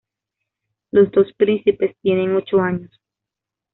[0.89, 2.89] Los dos príncipes tienen ocho años.